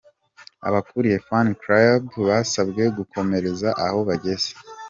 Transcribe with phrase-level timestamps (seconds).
[0.67, 4.49] Abakuriye "Fan Clubs" basabwe gukomereza aho bageze.